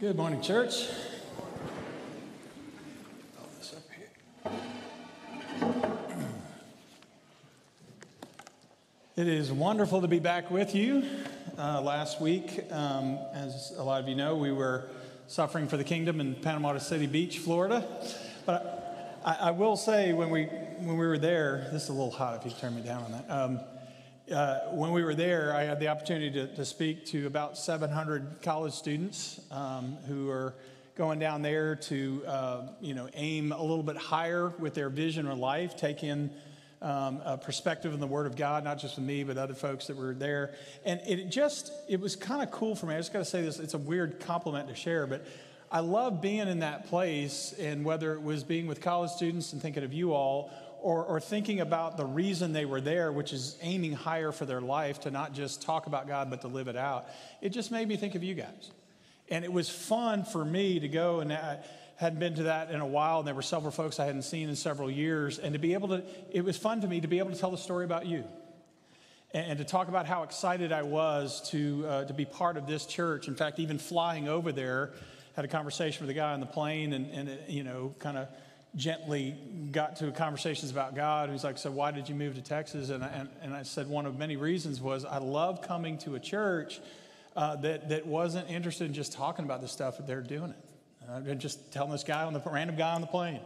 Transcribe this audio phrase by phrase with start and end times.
[0.00, 0.86] Good morning, church.
[9.16, 11.02] It is wonderful to be back with you.
[11.58, 14.88] Uh, last week, um, as a lot of you know, we were
[15.26, 17.84] suffering for the kingdom in Panama City Beach, Florida.
[18.46, 22.12] But I, I, will say, when we when we were there, this is a little
[22.12, 23.28] hot if you turn me down on that.
[23.28, 23.60] Um,
[24.30, 28.42] uh, when we were there, I had the opportunity to, to speak to about 700
[28.42, 30.54] college students um, who are
[30.96, 35.26] going down there to, uh, you know, aim a little bit higher with their vision
[35.26, 36.30] of life, take in
[36.82, 39.86] um, a perspective in the Word of God, not just with me, but other folks
[39.86, 40.54] that were there.
[40.84, 42.94] And it just, it was kind of cool for me.
[42.94, 45.24] I just got to say this, it's a weird compliment to share, but
[45.70, 49.60] I love being in that place, and whether it was being with college students and
[49.60, 50.50] thinking of you all,
[50.82, 54.60] or, or thinking about the reason they were there, which is aiming higher for their
[54.60, 57.06] life to not just talk about God, but to live it out,
[57.40, 58.70] it just made me think of you guys.
[59.30, 61.58] And it was fun for me to go, and I
[61.96, 64.48] hadn't been to that in a while, and there were several folks I hadn't seen
[64.48, 65.38] in several years.
[65.38, 67.50] And to be able to, it was fun to me to be able to tell
[67.50, 68.24] the story about you
[69.34, 72.86] and to talk about how excited I was to, uh, to be part of this
[72.86, 73.28] church.
[73.28, 74.92] In fact, even flying over there,
[75.36, 78.28] had a conversation with a guy on the plane, and, and you know, kind of
[78.76, 79.36] gently
[79.72, 81.30] got to conversations about God.
[81.30, 82.90] He's like, So, why did you move to Texas?
[82.90, 86.14] And I, and, and I said, One of many reasons was I love coming to
[86.14, 86.80] a church
[87.36, 90.64] uh, that, that wasn't interested in just talking about the stuff, but they're doing it.
[91.08, 93.40] Uh, just telling this guy on the random guy on the plane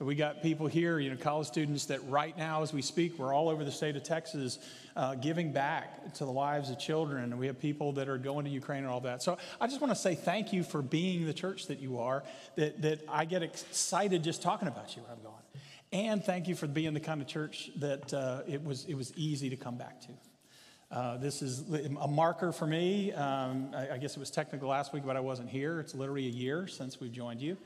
[0.00, 3.34] we got people here, you know, college students that right now, as we speak, we're
[3.34, 4.60] all over the state of Texas
[4.94, 7.24] uh, giving back to the lives of children.
[7.24, 9.24] And we have people that are going to Ukraine and all that.
[9.24, 12.22] So I just want to say thank you for being the church that you are,
[12.54, 15.34] that, that I get excited just talking about you where I'm going.
[15.90, 19.12] And thank you for being the kind of church that uh, it, was, it was
[19.16, 20.08] easy to come back to.
[20.90, 21.64] Uh, this is
[22.00, 23.12] a marker for me.
[23.12, 25.80] Um, I, I guess it was technical last week, but I wasn't here.
[25.80, 27.56] It's literally a year since we've joined you.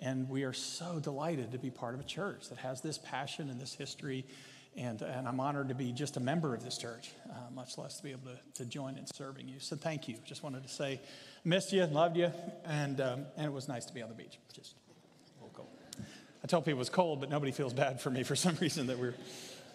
[0.00, 3.50] And we are so delighted to be part of a church that has this passion
[3.50, 4.24] and this history.
[4.76, 7.98] And, and I'm honored to be just a member of this church, uh, much less
[7.98, 9.56] to be able to, to join in serving you.
[9.58, 10.16] So thank you.
[10.24, 11.00] Just wanted to say,
[11.44, 12.32] missed you, loved you,
[12.64, 14.38] and, um, and it was nice to be on the beach.
[14.54, 14.74] Just
[15.52, 15.68] cold.
[16.42, 18.86] I tell people it was cold, but nobody feels bad for me for some reason
[18.86, 19.14] that we're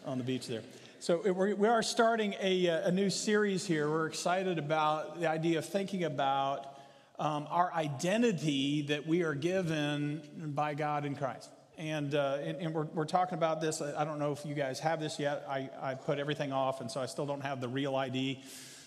[0.05, 0.61] on the beach there.
[0.99, 3.87] So we are starting a, a new series here.
[3.87, 6.74] We're excited about the idea of thinking about
[7.19, 10.21] um, our identity that we are given
[10.55, 11.49] by God in Christ.
[11.77, 13.81] And, uh, and, and, we're, we're talking about this.
[13.81, 15.45] I don't know if you guys have this yet.
[15.49, 18.41] I, I put everything off, and so I still don't have the real ID.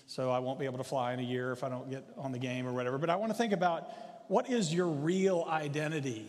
[0.06, 2.32] So I won't be able to fly in a year if I don't get on
[2.32, 2.96] the game or whatever.
[2.96, 3.90] But I want to think about
[4.28, 6.26] what is your real identity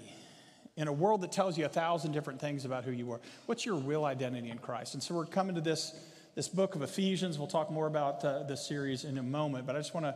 [0.75, 3.19] in a world that tells you a thousand different things about who you are?
[3.45, 4.93] What's your real identity in Christ?
[4.93, 5.93] And so we're coming to this,
[6.35, 7.37] this book of Ephesians.
[7.37, 9.65] We'll talk more about uh, this series in a moment.
[9.65, 10.15] But I just want to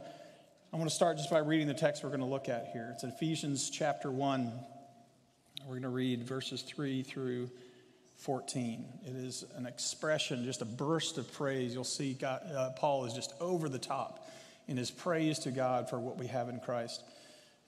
[0.73, 2.89] I want to start just by reading the text we're going to look at here.
[2.95, 4.51] It's Ephesians chapter 1.
[5.65, 7.51] We're going to read verses 3 through
[8.17, 8.83] 14.
[9.05, 11.75] It is an expression, just a burst of praise.
[11.75, 14.27] You'll see God, uh, Paul is just over the top
[14.67, 17.03] in his praise to God for what we have in Christ.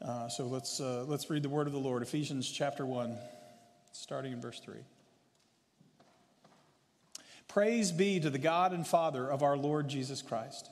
[0.02, 2.02] Uh, so let's, uh, let's read the word of the Lord.
[2.02, 3.16] Ephesians chapter 1,
[3.92, 4.78] starting in verse 3.
[7.50, 10.72] Praise be to the God and Father of our Lord Jesus Christ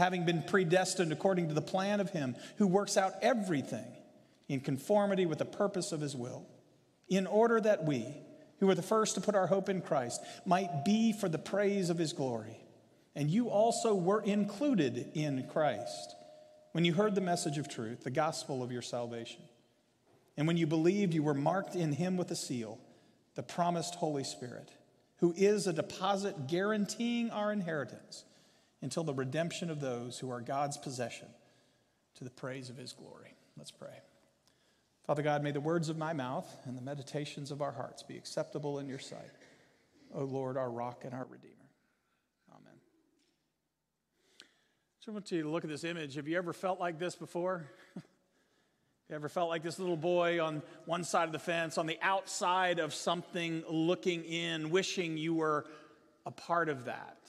[0.00, 3.84] having been predestined according to the plan of Him who works out everything
[4.48, 6.46] in conformity with the purpose of His will,
[7.08, 8.06] in order that we,
[8.58, 11.90] who were the first to put our hope in Christ, might be for the praise
[11.90, 12.56] of His glory.
[13.14, 16.16] And you also were included in Christ
[16.72, 19.42] when you heard the message of truth, the gospel of your salvation.
[20.36, 22.78] And when you believed, you were marked in Him with a seal,
[23.34, 24.70] the promised Holy Spirit,
[25.18, 28.24] who is a deposit guaranteeing our inheritance
[28.82, 31.28] until the redemption of those who are God's possession
[32.16, 33.34] to the praise of his glory.
[33.56, 34.00] Let's pray.
[35.06, 38.16] Father God, may the words of my mouth and the meditations of our hearts be
[38.16, 39.32] acceptable in your sight.
[40.14, 41.54] O Lord, our rock and our redeemer.
[42.50, 42.74] Amen.
[45.00, 46.14] So I want you to look at this image.
[46.14, 47.66] Have you ever felt like this before?
[47.94, 48.04] Have
[49.08, 51.98] you ever felt like this little boy on one side of the fence, on the
[52.02, 55.66] outside of something, looking in, wishing you were
[56.24, 57.19] a part of that?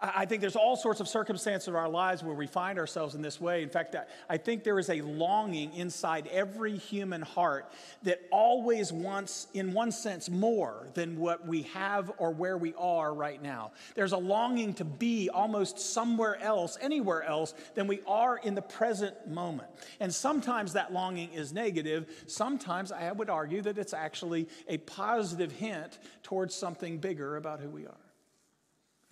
[0.00, 3.22] I think there's all sorts of circumstances of our lives where we find ourselves in
[3.22, 3.62] this way.
[3.62, 3.96] In fact,
[4.28, 9.92] I think there is a longing inside every human heart that always wants, in one
[9.92, 13.70] sense, more than what we have or where we are right now.
[13.94, 18.62] There's a longing to be almost somewhere else, anywhere else, than we are in the
[18.62, 19.68] present moment.
[20.00, 22.24] And sometimes that longing is negative.
[22.26, 27.70] Sometimes I would argue that it's actually a positive hint towards something bigger about who
[27.70, 27.94] we are.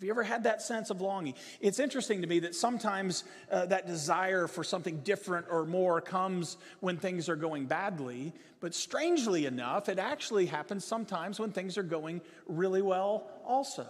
[0.02, 1.34] Have you ever had that sense of longing?
[1.60, 3.22] It's interesting to me that sometimes
[3.52, 8.74] uh, that desire for something different or more comes when things are going badly, but
[8.74, 13.86] strangely enough, it actually happens sometimes when things are going really well, also.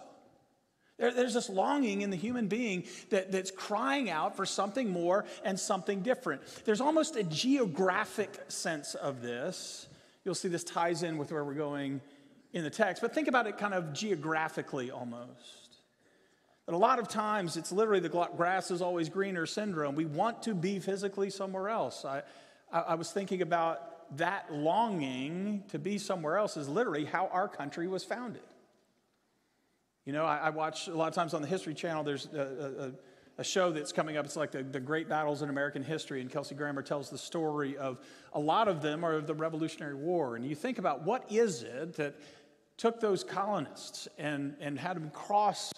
[0.99, 5.25] There, there's this longing in the human being that, that's crying out for something more
[5.47, 6.43] and something different.
[6.67, 9.89] There's almost a geographic sense of this.
[10.27, 12.03] You'll see this ties in with where we're going
[12.53, 15.62] in the text, but think about it kind of geographically almost.
[16.73, 19.95] A lot of times it's literally the grass is always greener syndrome.
[19.95, 22.05] We want to be physically somewhere else.
[22.05, 22.23] I,
[22.73, 27.49] I, I was thinking about that longing to be somewhere else is literally how our
[27.49, 28.43] country was founded.
[30.05, 32.93] You know, I, I watch a lot of times on the History Channel, there's a,
[33.39, 34.25] a, a show that's coming up.
[34.25, 37.77] It's like the, the Great Battles in American History, and Kelsey Grammer tells the story
[37.77, 37.99] of
[38.33, 40.37] a lot of them are of the Revolutionary War.
[40.37, 42.17] And you think about what is it that
[42.77, 45.73] took those colonists and, and had them cross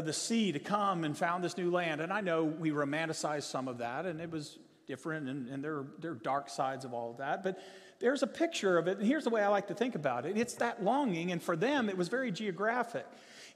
[0.00, 2.00] the sea to come and found this new land.
[2.00, 5.84] And I know we romanticize some of that, and it was different, and, and there,
[6.00, 7.42] there are dark sides of all of that.
[7.42, 7.58] But
[8.00, 10.36] there's a picture of it, and here's the way I like to think about it
[10.36, 13.06] it's that longing, and for them, it was very geographic.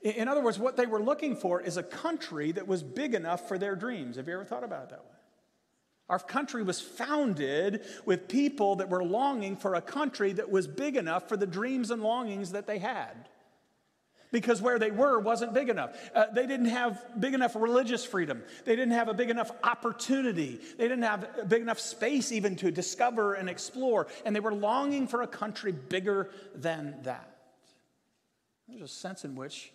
[0.02, 3.48] In other words, what they were looking for is a country that was big enough
[3.48, 4.16] for their dreams.
[4.16, 5.16] Have you ever thought about it that way?
[6.08, 10.96] Our country was founded with people that were longing for a country that was big
[10.96, 13.28] enough for the dreams and longings that they had
[14.36, 15.96] because where they were wasn't big enough.
[16.14, 18.42] Uh, they didn't have big enough religious freedom.
[18.66, 20.60] They didn't have a big enough opportunity.
[20.76, 24.08] They didn't have a big enough space even to discover and explore.
[24.26, 27.34] And they were longing for a country bigger than that.
[28.68, 29.72] There's a sense in which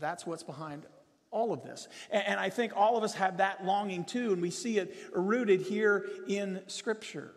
[0.00, 0.84] that's what's behind
[1.30, 1.86] all of this.
[2.10, 4.96] And, and I think all of us have that longing too, and we see it
[5.12, 7.30] rooted here in Scripture.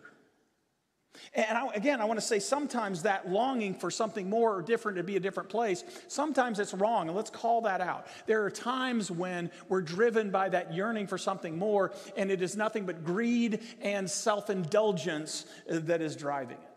[1.34, 4.98] And I, again, I want to say sometimes that longing for something more or different
[4.98, 8.08] to be a different place, sometimes it's wrong, and let's call that out.
[8.26, 12.56] There are times when we're driven by that yearning for something more, and it is
[12.56, 16.70] nothing but greed and self indulgence that is driving it.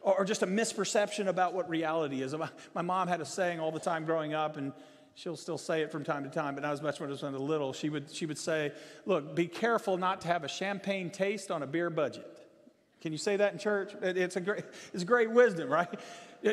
[0.00, 2.34] Or just a misperception about what reality is.
[2.74, 4.72] My mom had a saying all the time growing up, and
[5.18, 7.22] she'll still say it from time to time, but not as much when I was
[7.22, 7.72] little.
[7.72, 8.72] She would, she would say,
[9.04, 12.34] Look, be careful not to have a champagne taste on a beer budget.
[13.00, 13.92] Can you say that in church?
[14.02, 15.88] It's a great, it's great wisdom, right?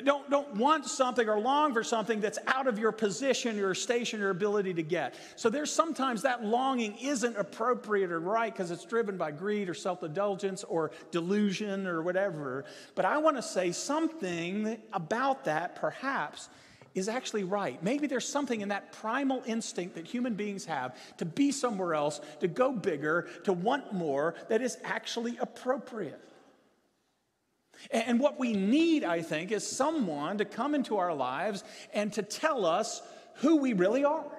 [0.04, 4.20] Don't, don't want something or long for something that's out of your position, your station,
[4.20, 5.14] your ability to get.
[5.36, 9.76] So there's sometimes that longing isn't appropriate or right because it's driven by greed or
[9.76, 12.66] self indulgence or delusion or whatever.
[12.96, 16.50] But I want to say something about that, perhaps,
[16.96, 17.82] is actually right.
[17.84, 22.22] Maybe there's something in that primal instinct that human beings have to be somewhere else,
[22.40, 26.22] to go bigger, to want more, that is actually appropriate.
[27.92, 32.24] And what we need, I think, is someone to come into our lives and to
[32.24, 33.02] tell us
[33.36, 34.32] who we really are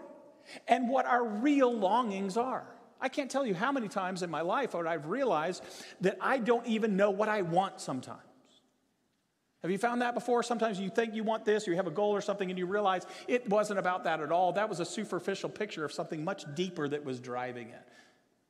[0.66, 2.66] and what our real longings are.
[2.98, 5.62] I can't tell you how many times in my life I've realized
[6.00, 8.20] that I don't even know what I want sometimes.
[9.62, 10.42] Have you found that before?
[10.42, 12.66] Sometimes you think you want this, or you have a goal or something, and you
[12.66, 14.52] realize it wasn't about that at all.
[14.52, 17.82] That was a superficial picture of something much deeper that was driving it.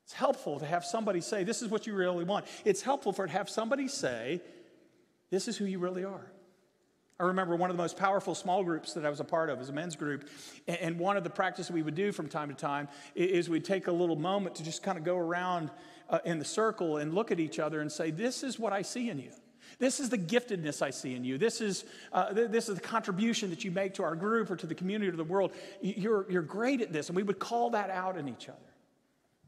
[0.05, 2.47] It's helpful to have somebody say, This is what you really want.
[2.65, 4.41] It's helpful for to have somebody say,
[5.31, 6.33] This is who you really are.
[7.19, 9.59] I remember one of the most powerful small groups that I was a part of
[9.59, 10.29] was a men's group.
[10.69, 13.87] And one of the practices we would do from time to time is we'd take
[13.87, 15.71] a little moment to just kind of go around
[16.11, 18.83] uh, in the circle and look at each other and say, This is what I
[18.83, 19.31] see in you.
[19.79, 21.37] This is the giftedness I see in you.
[21.37, 24.67] This is, uh, this is the contribution that you make to our group or to
[24.67, 25.53] the community or to the world.
[25.83, 27.09] You're, you're great at this.
[27.09, 28.59] And we would call that out in each other.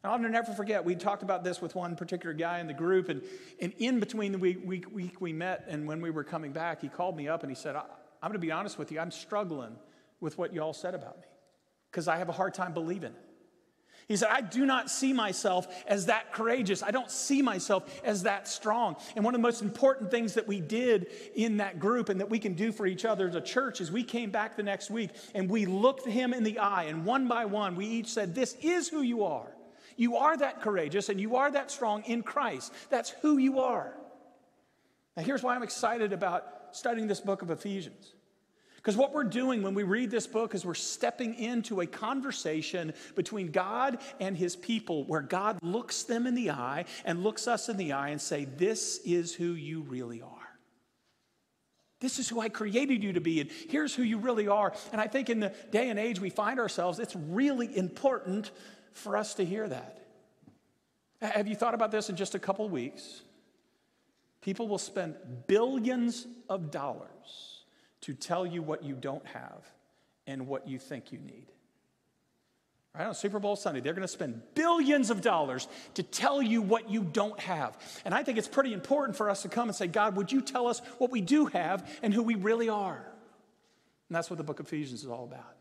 [0.02, 3.08] And I'll never forget, we talked about this with one particular guy in the group.
[3.08, 3.22] And,
[3.60, 6.82] and in between the week, week, week we met and when we were coming back,
[6.82, 7.84] he called me up and he said, I'm
[8.22, 9.76] going to be honest with you, I'm struggling
[10.20, 11.26] with what you all said about me
[11.90, 13.27] because I have a hard time believing it.
[14.08, 16.82] He said, I do not see myself as that courageous.
[16.82, 18.96] I don't see myself as that strong.
[19.14, 22.30] And one of the most important things that we did in that group and that
[22.30, 24.90] we can do for each other as a church is we came back the next
[24.90, 28.34] week and we looked him in the eye, and one by one, we each said,
[28.34, 29.52] This is who you are.
[29.98, 32.72] You are that courageous and you are that strong in Christ.
[32.88, 33.92] That's who you are.
[35.18, 38.14] Now, here's why I'm excited about studying this book of Ephesians.
[38.88, 42.94] Because what we're doing when we read this book is we're stepping into a conversation
[43.16, 47.68] between God and his people where God looks them in the eye and looks us
[47.68, 50.58] in the eye and say, "This is who you really are."
[52.00, 54.72] This is who I created you to be, and here's who you really are.
[54.90, 58.52] And I think in the day and age we find ourselves, it's really important
[58.92, 60.02] for us to hear that.
[61.20, 63.20] Have you thought about this in just a couple weeks?
[64.40, 65.14] People will spend
[65.46, 67.17] billions of dollars
[68.02, 69.70] to tell you what you don't have
[70.26, 71.46] and what you think you need.
[72.94, 76.62] Right on Super Bowl Sunday, they're going to spend billions of dollars to tell you
[76.62, 77.76] what you don't have.
[78.04, 80.40] And I think it's pretty important for us to come and say, God, would you
[80.40, 82.96] tell us what we do have and who we really are?
[84.08, 85.54] And that's what the book of Ephesians is all about.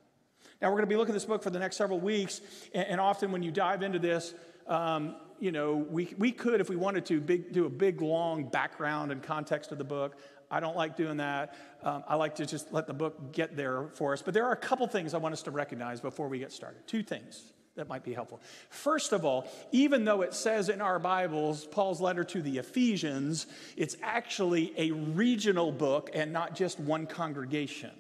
[0.62, 2.42] Now, we're going to be looking at this book for the next several weeks.
[2.74, 4.34] And, often when you dive into this,
[4.66, 8.46] um, you know, we, we could, if we wanted to, big, do a big, long
[8.50, 10.18] background and context of the book.
[10.50, 11.56] I don't like doing that.
[11.84, 14.22] Um, I like to just let the book get there for us.
[14.22, 16.88] But there are a couple things I want us to recognize before we get started.
[16.88, 18.42] Two things that might be helpful.
[18.70, 23.48] First of all, even though it says in our Bibles, Paul's letter to the Ephesians,
[23.76, 27.92] it's actually a regional book and not just one congregation.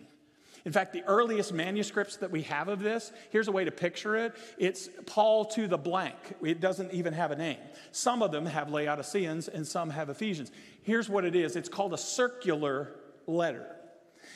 [0.67, 4.17] In fact, the earliest manuscripts that we have of this, here's a way to picture
[4.17, 6.17] it it's Paul to the blank.
[6.43, 7.59] It doesn't even have a name.
[7.93, 10.51] Some of them have Laodiceans and some have Ephesians.
[10.83, 12.91] Here's what it is it's called a circular
[13.27, 13.76] letter.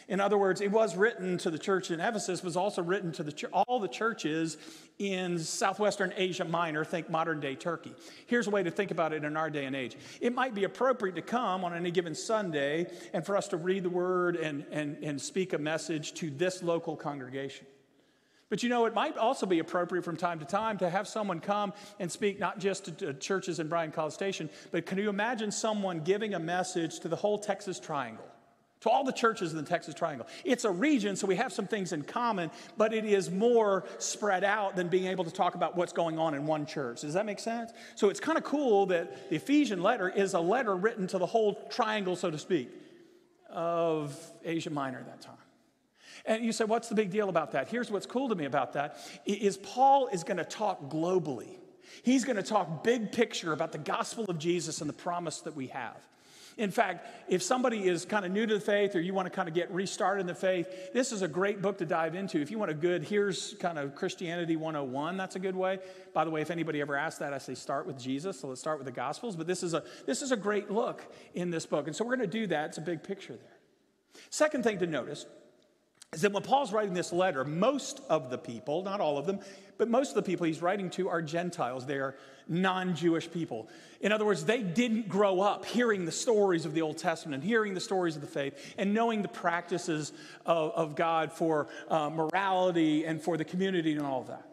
[0.08, 3.24] In other words, it was written to the church in Ephesus, was also written to
[3.24, 4.58] the all the churches
[5.00, 7.93] in southwestern Asia Minor, think modern day Turkey.
[8.27, 9.98] Here's a way to think about it in our day and age.
[10.20, 13.84] It might be appropriate to come on any given Sunday and for us to read
[13.84, 17.65] the word and, and, and speak a message to this local congregation.
[18.51, 21.39] But you know, it might also be appropriate from time to time to have someone
[21.39, 25.10] come and speak not just to, to churches in Bryan College Station, but can you
[25.10, 28.25] imagine someone giving a message to the whole Texas Triangle?
[28.81, 30.27] To all the churches in the Texas Triangle.
[30.43, 34.43] It's a region, so we have some things in common, but it is more spread
[34.43, 37.01] out than being able to talk about what's going on in one church.
[37.01, 37.71] Does that make sense?
[37.95, 41.25] So it's kind of cool that the Ephesian letter is a letter written to the
[41.25, 42.69] whole triangle, so to speak,
[43.50, 45.35] of Asia Minor at that time.
[46.25, 47.69] And you say, what's the big deal about that?
[47.69, 51.57] Here's what's cool to me about that is Paul is going to talk globally.
[52.03, 55.55] He's going to talk big picture about the gospel of Jesus and the promise that
[55.55, 55.97] we have.
[56.62, 59.32] In fact, if somebody is kind of new to the faith or you want to
[59.32, 62.39] kind of get restarted in the faith, this is a great book to dive into.
[62.39, 65.80] If you want a good, here's kind of Christianity 101, that's a good way.
[66.13, 68.39] By the way, if anybody ever asks that, I say start with Jesus.
[68.39, 69.36] So let's start with the Gospels.
[69.36, 71.03] But this is a, this is a great look
[71.34, 71.88] in this book.
[71.88, 72.70] And so we're going to do that.
[72.70, 74.22] It's a big picture there.
[74.30, 75.25] Second thing to notice
[76.13, 79.39] is that when Paul's writing this letter, most of the people, not all of them,
[79.77, 81.86] but most of the people he's writing to are Gentiles.
[81.86, 82.15] They are
[82.50, 83.70] non Jewish people.
[84.01, 87.44] In other words, they didn't grow up hearing the stories of the Old Testament and
[87.50, 90.12] hearing the stories of the faith and knowing the practices
[90.46, 94.46] of, of God for uh, morality and for the community and all of that.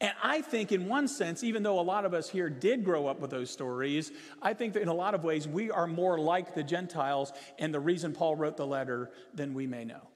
[0.00, 3.06] And I think, in one sense, even though a lot of us here did grow
[3.06, 6.18] up with those stories, I think that in a lot of ways we are more
[6.18, 10.08] like the Gentiles and the reason Paul wrote the letter than we may know.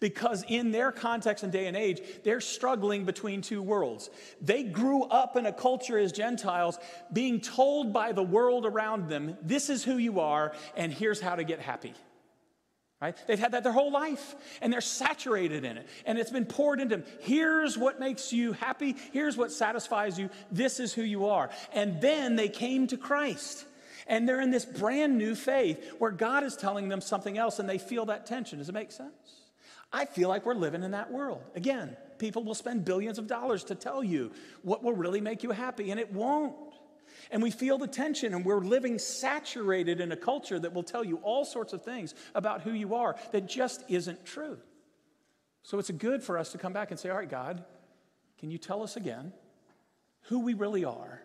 [0.00, 4.10] Because in their context and day and age, they're struggling between two worlds.
[4.40, 6.78] They grew up in a culture as Gentiles
[7.12, 11.36] being told by the world around them, this is who you are, and here's how
[11.36, 11.94] to get happy.
[13.00, 13.16] Right?
[13.28, 15.88] They've had that their whole life, and they're saturated in it.
[16.04, 17.06] And it's been poured into them.
[17.20, 18.96] Here's what makes you happy.
[19.12, 20.30] Here's what satisfies you.
[20.50, 21.50] This is who you are.
[21.72, 23.64] And then they came to Christ.
[24.08, 27.68] And they're in this brand new faith where God is telling them something else, and
[27.68, 28.58] they feel that tension.
[28.58, 29.37] Does it make sense?
[29.92, 31.42] I feel like we're living in that world.
[31.54, 35.50] Again, people will spend billions of dollars to tell you what will really make you
[35.50, 36.54] happy, and it won't.
[37.30, 41.04] And we feel the tension, and we're living saturated in a culture that will tell
[41.04, 44.58] you all sorts of things about who you are that just isn't true.
[45.62, 47.64] So it's good for us to come back and say, All right, God,
[48.38, 49.32] can you tell us again
[50.22, 51.22] who we really are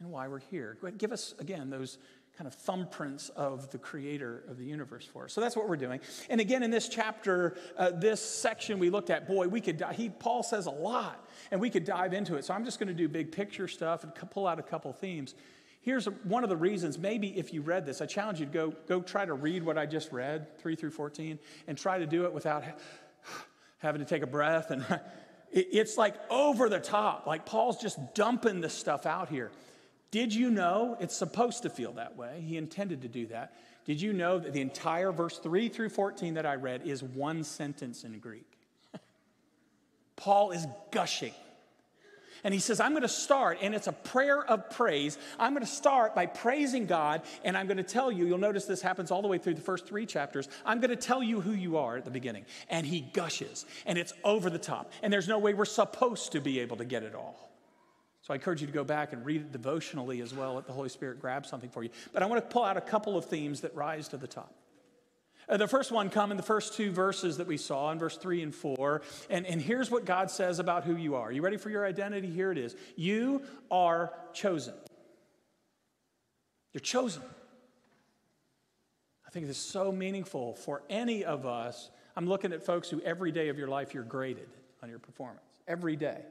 [0.00, 0.76] and why we're here?
[0.98, 1.98] Give us again those
[2.40, 5.32] kind of thumbprints of the creator of the universe for us.
[5.34, 6.00] So that's what we're doing.
[6.30, 10.08] And again, in this chapter, uh, this section we looked at, boy, we could, he,
[10.08, 12.46] Paul says a lot, and we could dive into it.
[12.46, 15.34] So I'm just going to do big picture stuff and pull out a couple themes.
[15.82, 18.72] Here's one of the reasons, maybe if you read this, I challenge you to go,
[18.88, 22.24] go try to read what I just read, 3 through 14, and try to do
[22.24, 22.64] it without
[23.80, 24.82] having to take a breath and
[25.52, 27.26] It's like over the top.
[27.26, 29.50] Like Paul's just dumping this stuff out here.
[30.10, 32.42] Did you know it's supposed to feel that way?
[32.44, 33.54] He intended to do that.
[33.84, 37.44] Did you know that the entire verse 3 through 14 that I read is one
[37.44, 38.46] sentence in Greek?
[40.16, 41.32] Paul is gushing.
[42.42, 45.18] And he says, I'm going to start, and it's a prayer of praise.
[45.38, 48.64] I'm going to start by praising God, and I'm going to tell you, you'll notice
[48.64, 50.48] this happens all the way through the first three chapters.
[50.64, 52.46] I'm going to tell you who you are at the beginning.
[52.70, 54.90] And he gushes, and it's over the top.
[55.02, 57.49] And there's no way we're supposed to be able to get it all.
[58.32, 60.54] I encourage you to go back and read it devotionally as well.
[60.54, 61.90] Let the Holy Spirit grab something for you.
[62.12, 64.54] But I want to pull out a couple of themes that rise to the top.
[65.48, 68.16] Uh, the first one come in the first two verses that we saw in verse
[68.16, 69.02] 3 and 4.
[69.30, 71.32] And, and here's what God says about who you are.
[71.32, 72.30] You ready for your identity?
[72.30, 72.76] Here it is.
[72.94, 74.74] You are chosen.
[76.72, 77.22] You're chosen.
[79.26, 81.90] I think this is so meaningful for any of us.
[82.16, 84.48] I'm looking at folks who every day of your life you're graded
[84.82, 85.42] on your performance.
[85.66, 86.22] Every day.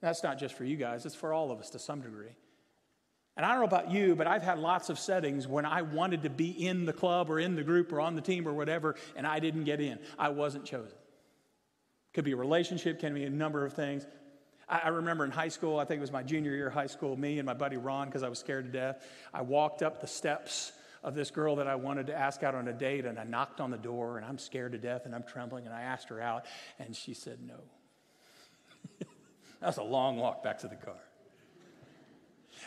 [0.00, 2.34] That's not just for you guys, it's for all of us to some degree.
[3.36, 6.24] And I don't know about you, but I've had lots of settings when I wanted
[6.24, 8.96] to be in the club or in the group or on the team or whatever,
[9.16, 9.98] and I didn't get in.
[10.18, 10.96] I wasn't chosen.
[12.12, 14.06] Could be a relationship, can be a number of things.
[14.68, 17.16] I, remember in high school, I think it was my junior year of high school,
[17.16, 19.04] me and my buddy Ron, because I was scared to death,
[19.34, 22.68] I walked up the steps of this girl that I wanted to ask out on
[22.68, 25.24] a date, and I knocked on the door, and I'm scared to death, and I'm
[25.24, 26.44] trembling, and I asked her out,
[26.78, 27.60] and she said no.
[29.60, 30.96] That was a long walk back to the car.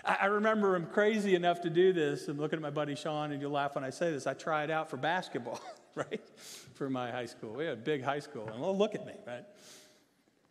[0.06, 2.28] I, remember I'm crazy enough to do this.
[2.28, 4.28] I'm looking at my buddy Sean, and you'll laugh when I say this.
[4.28, 5.62] I tried out for basketball,
[5.96, 6.22] right?
[6.74, 7.54] For my high school.
[7.54, 8.48] We had a big high school.
[8.48, 9.46] And well, look at me, right?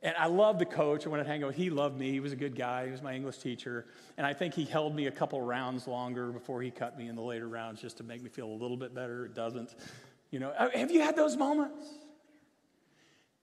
[0.03, 1.07] And I loved the coach.
[1.07, 1.49] I wanted to hang out.
[1.49, 1.57] With.
[1.57, 2.11] He loved me.
[2.11, 2.87] He was a good guy.
[2.87, 3.87] He was my English teacher.
[4.17, 7.15] And I think he held me a couple rounds longer before he cut me in
[7.15, 9.27] the later rounds just to make me feel a little bit better.
[9.27, 9.75] It doesn't.
[10.31, 11.87] You know, uh, have you had those moments?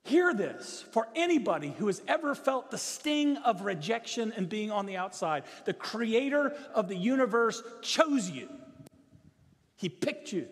[0.04, 4.86] Hear this for anybody who has ever felt the sting of rejection and being on
[4.86, 5.44] the outside.
[5.66, 8.48] The creator of the universe chose you,
[9.76, 10.48] He picked you.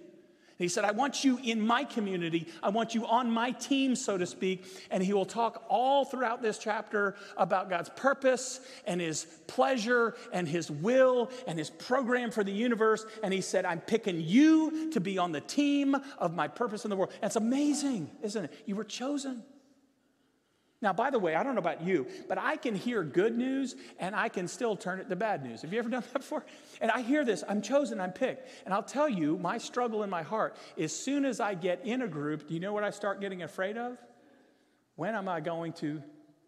[0.58, 2.48] He said, I want you in my community.
[2.64, 4.64] I want you on my team, so to speak.
[4.90, 10.48] And he will talk all throughout this chapter about God's purpose and his pleasure and
[10.48, 13.06] his will and his program for the universe.
[13.22, 16.90] And he said, I'm picking you to be on the team of my purpose in
[16.90, 17.12] the world.
[17.22, 18.52] It's amazing, isn't it?
[18.66, 19.44] You were chosen.
[20.80, 23.74] Now, by the way, I don't know about you, but I can hear good news
[23.98, 25.62] and I can still turn it to bad news.
[25.62, 26.44] Have you ever done that before?
[26.80, 28.48] And I hear this I'm chosen, I'm picked.
[28.64, 32.02] And I'll tell you, my struggle in my heart, as soon as I get in
[32.02, 33.98] a group, do you know what I start getting afraid of?
[34.94, 36.00] When am I going to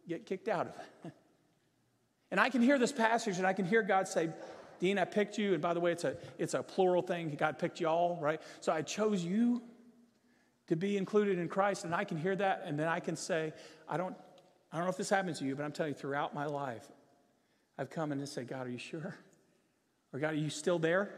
[0.08, 1.12] get kicked out of it?
[2.30, 4.30] and I can hear this passage and I can hear God say,
[4.78, 5.54] Dean, I picked you.
[5.54, 7.34] And by the way, it's a, it's a plural thing.
[7.36, 8.40] God picked you all, right?
[8.60, 9.62] So I chose you
[10.70, 11.84] to be included in Christ.
[11.84, 13.52] And I can hear that, and then I can say,
[13.88, 14.14] I don't,
[14.72, 16.86] I don't know if this happens to you, but I'm telling you, throughout my life,
[17.76, 19.16] I've come and said, God, are you sure?
[20.12, 21.10] Or God, are you still there?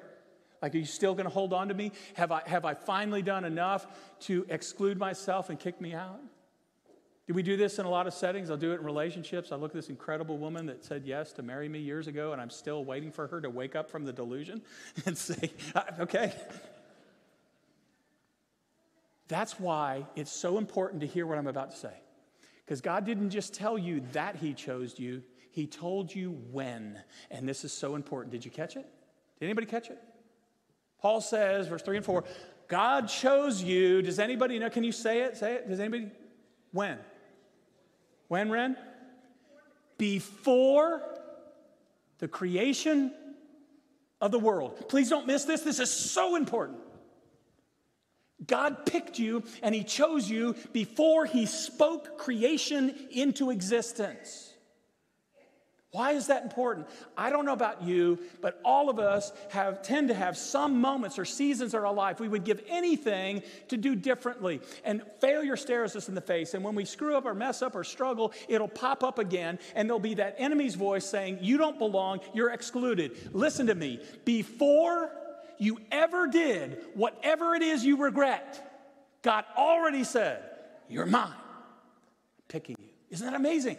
[0.63, 1.93] Like, are you still going to hold on to me?
[2.15, 3.87] Have I, have I finally done enough
[4.21, 6.21] to exclude myself and kick me out?
[7.27, 8.51] Do we do this in a lot of settings?
[8.51, 9.53] I'll do it in relationships.
[9.53, 12.41] I look at this incredible woman that said yes to marry me years ago, and
[12.41, 14.63] I'm still waiting for her to wake up from the delusion
[15.05, 15.51] and say,
[16.01, 16.33] okay,
[19.33, 21.95] that's why it's so important to hear what I'm about to say.
[22.65, 27.01] Because God didn't just tell you that He chose you, He told you when.
[27.31, 28.33] And this is so important.
[28.33, 28.87] Did you catch it?
[29.39, 29.99] Did anybody catch it?
[31.01, 32.25] Paul says, verse 3 and 4,
[32.69, 34.03] God chose you.
[34.03, 34.71] Does anybody know?
[34.71, 35.37] Can you say it?
[35.37, 35.69] Say it.
[35.69, 36.11] Does anybody?
[36.71, 36.99] When?
[38.29, 38.77] When, Ren?
[39.99, 41.03] Before
[42.19, 43.13] the creation
[44.21, 44.89] of the world.
[44.89, 45.63] Please don't miss this.
[45.63, 46.79] This is so important.
[48.47, 54.53] God picked you and He chose you before He spoke creation into existence.
[55.93, 56.87] Why is that important?
[57.19, 61.19] I don't know about you, but all of us have tend to have some moments
[61.19, 64.63] or seasons in our life we would give anything to do differently.
[64.85, 66.55] And failure stares us in the face.
[66.55, 69.87] And when we screw up or mess up or struggle, it'll pop up again, and
[69.87, 73.13] there'll be that enemy's voice saying, You don't belong, you're excluded.
[73.35, 74.01] Listen to me.
[74.25, 75.11] Before
[75.63, 80.43] you ever did, whatever it is you regret, God already said,
[80.89, 81.29] You're mine.
[81.31, 82.89] I'm picking you.
[83.11, 83.79] Isn't that amazing?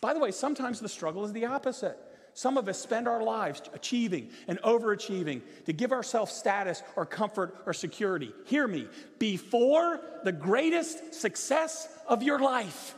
[0.00, 1.98] By the way, sometimes the struggle is the opposite.
[2.34, 7.56] Some of us spend our lives achieving and overachieving to give ourselves status or comfort
[7.66, 8.32] or security.
[8.46, 8.86] Hear me,
[9.18, 12.94] before the greatest success of your life,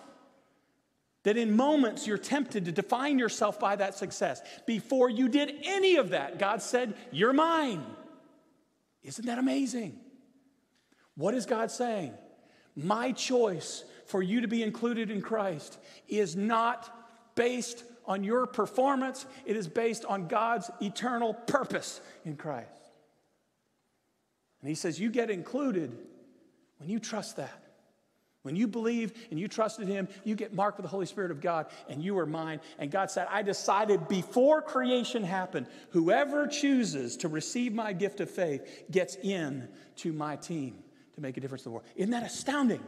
[1.23, 4.41] that in moments you're tempted to define yourself by that success.
[4.67, 7.85] Before you did any of that, God said, You're mine.
[9.03, 9.99] Isn't that amazing?
[11.15, 12.15] What is God saying?
[12.75, 15.79] My choice for you to be included in Christ
[16.09, 16.91] is not
[17.35, 22.69] based on your performance, it is based on God's eternal purpose in Christ.
[24.61, 25.97] And he says, You get included
[26.79, 27.70] when you trust that.
[28.43, 31.43] When you believe and you trusted him, you get marked with the Holy Spirit of
[31.43, 32.61] God and you are mine.
[32.79, 38.31] And God said, I decided before creation happened, whoever chooses to receive my gift of
[38.31, 40.79] faith gets in to my team
[41.15, 41.87] to make a difference in the world.
[41.97, 42.83] Isn't that astounding?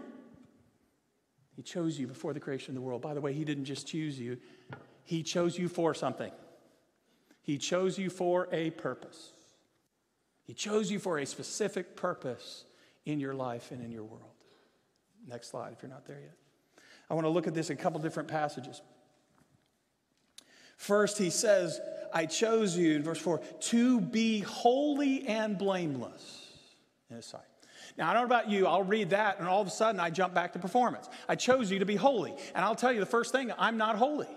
[1.55, 3.03] He chose you before the creation of the world.
[3.03, 4.39] By the way, he didn't just choose you,
[5.05, 6.33] he chose you for something.
[7.43, 9.33] He chose you for a purpose.
[10.45, 12.65] He chose you for a specific purpose
[13.05, 14.32] in your life and in your world.
[15.29, 16.35] Next slide, if you're not there yet.
[17.09, 18.81] I want to look at this in a couple different passages.
[20.77, 21.81] First, he says,
[22.13, 26.49] I chose you, in verse 4, to be holy and blameless
[27.11, 27.43] in his sight.
[27.97, 30.11] Now, I don't know about you, I'll read that, and all of a sudden I
[30.11, 31.09] jump back to performance.
[31.29, 32.35] I chose you to be holy.
[32.55, 34.29] And I'll tell you the first thing, I'm not holy.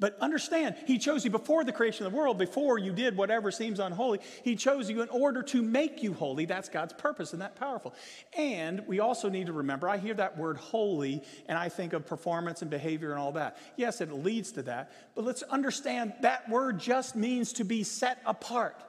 [0.00, 3.50] But understand, He chose you before the creation of the world, before you did whatever
[3.50, 4.20] seems unholy.
[4.42, 6.46] He chose you in order to make you holy.
[6.46, 7.94] That's God's purpose, and that powerful.
[8.36, 12.06] And we also need to remember I hear that word holy, and I think of
[12.06, 13.58] performance and behavior and all that.
[13.76, 14.90] Yes, it leads to that.
[15.14, 18.82] But let's understand that word just means to be set apart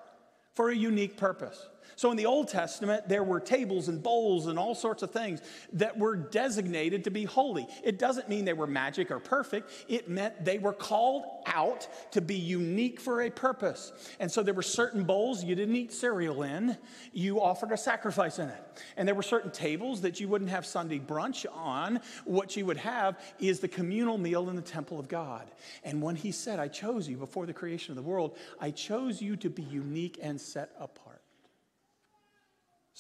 [0.56, 1.68] for a unique purpose.
[1.96, 5.42] So in the Old Testament, there were tables and bowls and all sorts of things
[5.74, 7.68] that were designated to be holy.
[7.84, 12.22] It doesn't mean they were magic or perfect, it meant they were called out to
[12.22, 13.92] be unique for a purpose.
[14.20, 16.78] And so there were certain bowls you didn't eat cereal in,
[17.12, 18.82] you offered a sacrifice in it.
[18.98, 22.00] And there were certain tables that you wouldn't have Sunday brunch on.
[22.26, 25.50] What you would have is the communal meal in the temple of God.
[25.84, 29.22] And when he said, I chose you before the creation of the world, I chose
[29.22, 31.11] you to be unique and set apart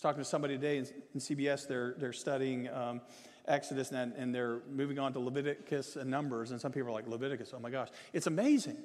[0.02, 3.02] was talking to somebody today in, in CBS, they're, they're studying um,
[3.48, 6.50] Exodus and, and they're moving on to Leviticus and Numbers.
[6.50, 7.90] And some people are like, Leviticus, oh my gosh.
[8.12, 8.78] It's amazing.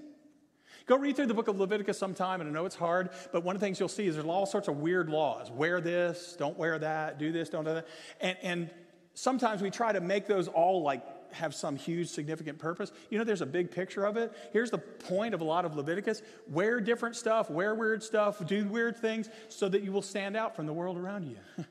[0.85, 3.57] Go read through the book of Leviticus sometime, and I know it's hard, but one
[3.57, 5.51] of the things you'll see is there's all sorts of weird laws.
[5.51, 7.89] Wear this, don't wear that, do this, don't do that.
[8.21, 8.71] And, and
[9.15, 12.93] sometimes we try to make those all like have some huge significant purpose.
[13.11, 14.33] You know, there's a big picture of it.
[14.53, 18.67] Here's the point of a lot of Leviticus wear different stuff, wear weird stuff, do
[18.67, 21.39] weird things so that you will stand out from the world around you.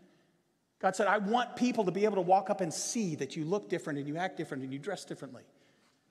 [0.80, 3.46] God said, I want people to be able to walk up and see that you
[3.46, 5.44] look different and you act different and you dress differently.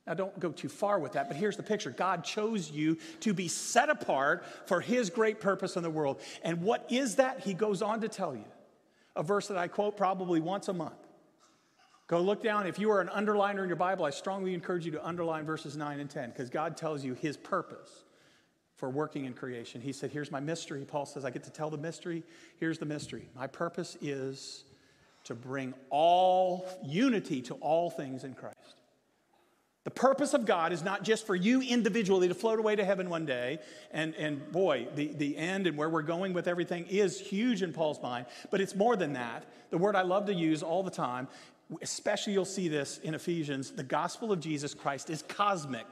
[0.06, 3.32] Now, don't go too far with that, but here's the picture God chose you to
[3.32, 6.20] be set apart for His great purpose in the world.
[6.42, 7.40] And what is that?
[7.40, 8.44] He goes on to tell you
[9.16, 11.03] a verse that I quote probably once a month.
[12.06, 12.66] Go look down.
[12.66, 15.76] If you are an underliner in your Bible, I strongly encourage you to underline verses
[15.76, 18.04] 9 and 10 because God tells you his purpose
[18.76, 19.80] for working in creation.
[19.80, 20.84] He said, Here's my mystery.
[20.84, 22.22] Paul says, I get to tell the mystery.
[22.58, 23.28] Here's the mystery.
[23.34, 24.64] My purpose is
[25.24, 28.76] to bring all unity to all things in Christ.
[29.84, 33.10] The purpose of God is not just for you individually to float away to heaven
[33.10, 33.58] one day.
[33.92, 37.74] And, and boy, the, the end and where we're going with everything is huge in
[37.74, 39.44] Paul's mind, but it's more than that.
[39.70, 41.28] The word I love to use all the time
[41.82, 45.86] especially you'll see this in Ephesians, the gospel of Jesus Christ is cosmic.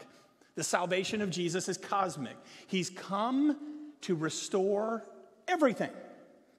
[0.55, 2.37] The salvation of Jesus is cosmic.
[2.67, 3.59] He's come
[4.03, 5.05] to restore
[5.49, 5.91] everything.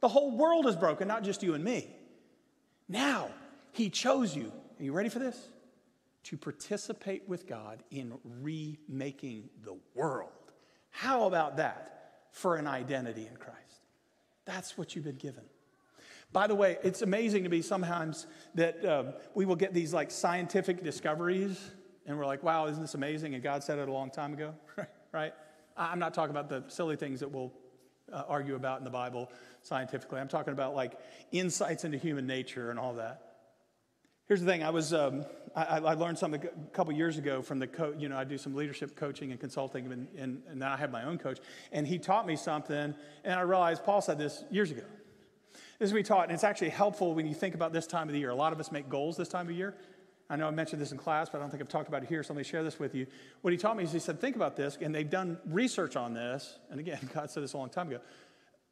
[0.02, 1.88] The whole world is broken, not just you and me.
[2.90, 3.30] Now,
[3.72, 4.52] He chose you.
[4.80, 5.50] Are you ready for this?
[6.26, 10.32] To participate with God in remaking the world.
[10.90, 13.60] How about that for an identity in Christ?
[14.46, 15.44] That's what you've been given.
[16.34, 20.10] By the way, it's amazing to me sometimes that um, we will get these like
[20.10, 21.72] scientific discoveries
[22.06, 23.36] and we're like, wow, isn't this amazing?
[23.36, 24.54] And God said it a long time ago,
[25.12, 25.34] right?
[25.78, 27.54] I'm not talking about the silly things that we'll
[28.12, 30.20] uh, argue about in the Bible scientifically.
[30.20, 31.00] I'm talking about like
[31.32, 33.22] insights into human nature and all that.
[34.28, 34.64] Here's the thing.
[34.64, 37.96] I was um, I, I, learned something a couple years ago from the coach.
[38.00, 40.92] You know, I do some leadership coaching and consulting, and, and, and then I have
[40.92, 41.40] my own coach.
[41.72, 44.84] And he taught me something, and I realized Paul said this years ago.
[45.84, 48.08] This is what we taught, and it's actually helpful when you think about this time
[48.08, 48.30] of the year.
[48.30, 49.76] A lot of us make goals this time of year.
[50.30, 52.08] I know I mentioned this in class, but I don't think I've talked about it
[52.08, 53.06] here, so let me share this with you.
[53.42, 56.14] What he taught me is he said, think about this, and they've done research on
[56.14, 58.00] this, and again, God said this a long time ago.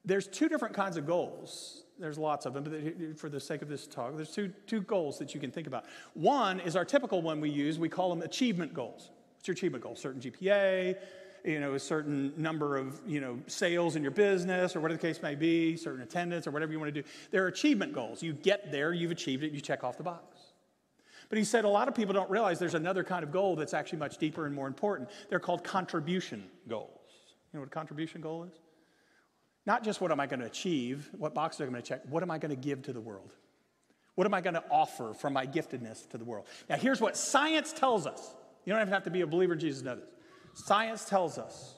[0.06, 1.84] There's two different kinds of goals.
[2.00, 5.20] There's lots of them, but for the sake of this talk, there's two, two goals
[5.20, 5.84] that you can think about.
[6.14, 9.12] One is our typical one we use, we call them achievement goals.
[9.36, 9.98] What's your achievement goal?
[9.98, 10.96] Certain GPA,
[11.44, 15.08] you know, a certain number of, you know, sales in your business or whatever the
[15.08, 17.08] case may be, certain attendance or whatever you want to do.
[17.32, 18.22] There are achievement goals.
[18.22, 20.38] You get there, you've achieved it, you check off the box.
[21.30, 23.74] But he said a lot of people don't realize there's another kind of goal that's
[23.74, 25.10] actually much deeper and more important.
[25.30, 26.90] They're called contribution goals.
[27.54, 28.54] You know what a contribution goal is?
[29.66, 32.02] Not just what am I going to achieve, what box am I going to check,
[32.10, 33.34] what am I going to give to the world?
[34.16, 36.48] What am I going to offer from my giftedness to the world?
[36.70, 38.36] Now, here's what science tells us.
[38.66, 40.11] You don't even have to be a believer in Jesus to know this.
[40.54, 41.76] Science tells us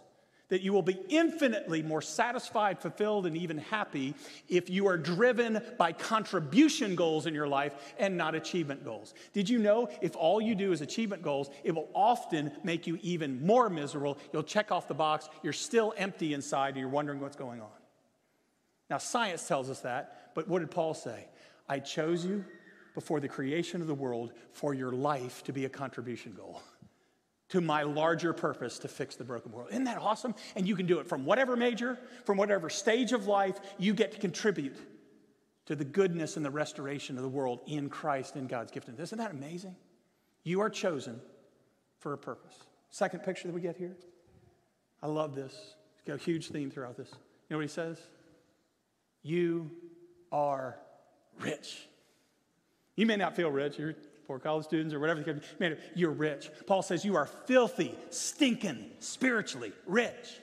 [0.50, 4.14] that you will be infinitely more satisfied, fulfilled, and even happy
[4.48, 9.16] if you are driven by contribution goals in your life and not achievement goals.
[9.34, 13.00] Did you know if all you do is achievement goals, it will often make you
[13.02, 14.18] even more miserable?
[14.32, 17.68] You'll check off the box, you're still empty inside, and you're wondering what's going on.
[18.92, 21.30] Now, science tells us that, but what did Paul say?
[21.68, 22.46] I chose you
[22.94, 26.62] before the creation of the world for your life to be a contribution goal
[27.54, 29.68] to my larger purpose to fix the broken world.
[29.70, 30.34] Isn't that awesome?
[30.56, 34.12] And you can do it from whatever major, from whatever stage of life, you get
[34.13, 34.76] to contribute
[35.68, 38.89] to the goodness and the restoration of the world in Christ in God's gift.
[38.89, 39.76] Isn't that amazing?
[40.44, 41.22] You are chosen
[42.00, 42.56] for a purpose.
[42.89, 43.96] Second picture that we get here.
[45.04, 45.54] I love this.
[45.54, 47.12] It's got a huge theme throughout this.
[47.12, 47.20] You
[47.52, 48.00] know what he says?
[49.22, 49.70] You
[50.32, 50.80] are
[51.39, 51.88] rich.
[52.96, 53.78] You may not feel rich.
[53.78, 53.94] You're
[54.34, 56.50] poor college students or whatever, man, you're rich.
[56.65, 60.39] Paul says you are filthy, stinking, spiritually rich.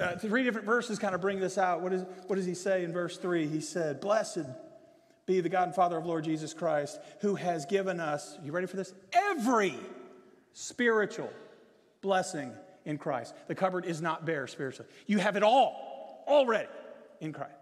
[0.00, 1.80] Uh, three different verses kind of bring this out.
[1.80, 3.48] What, is, what does he say in verse 3?
[3.48, 4.46] He said, Blessed
[5.26, 8.68] be the God and Father of Lord Jesus Christ, who has given us, you ready
[8.68, 8.94] for this?
[9.12, 9.74] Every
[10.52, 11.32] spiritual
[12.00, 12.52] blessing
[12.84, 13.34] in Christ.
[13.48, 14.88] The cupboard is not bare spiritually.
[15.08, 16.68] You have it all already
[17.20, 17.56] in Christ.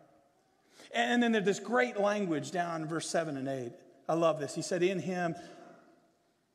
[0.92, 3.72] And then there's this great language down in verse 7 and 8.
[4.08, 4.54] I love this.
[4.54, 5.34] He said, In him,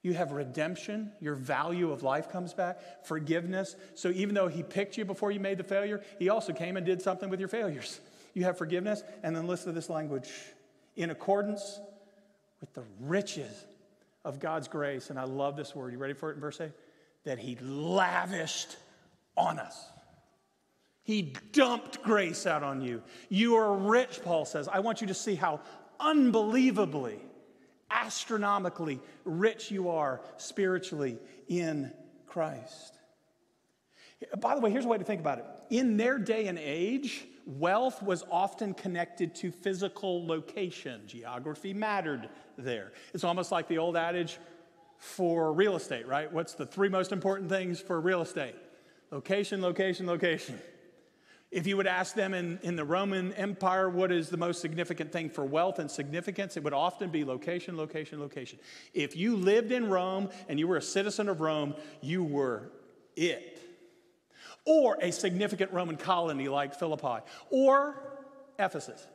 [0.02, 1.12] you have redemption.
[1.20, 3.76] Your value of life comes back, forgiveness.
[3.96, 6.86] So even though he picked you before you made the failure, he also came and
[6.86, 8.00] did something with your failures.
[8.34, 9.04] You have forgiveness.
[9.24, 10.30] And then listen to this language
[10.96, 11.80] in accordance
[12.62, 13.66] with the riches
[14.24, 15.10] of God's grace.
[15.10, 15.92] And I love this word.
[15.92, 16.72] You ready for it in verse 8?
[17.26, 18.78] That he lavished
[19.36, 19.86] on us.
[21.04, 23.02] He dumped grace out on you.
[23.30, 24.68] You are rich, Paul says.
[24.68, 25.60] I want you to see how
[26.00, 27.20] unbelievably
[27.92, 31.92] astronomically rich you are spiritually in
[32.28, 32.96] Christ.
[34.40, 35.46] By the way, here's a way to think about it.
[35.70, 41.02] In their day and age, wealth was often connected to physical location.
[41.08, 42.92] Geography mattered there.
[43.14, 44.38] It's almost like the old adage
[44.98, 46.32] for real estate, right?
[46.32, 48.56] What's the three most important things for real estate?
[49.12, 50.60] Location, location, location.
[51.52, 55.12] If you would ask them in, in the Roman Empire, what is the most significant
[55.12, 58.60] thing for wealth and significance, it would often be location, location, location.
[58.94, 62.72] If you lived in Rome and you were a citizen of Rome, you were
[63.16, 63.60] it.
[64.66, 67.96] Or a significant Roman colony like Philippi, or
[68.60, 69.08] Ephesus.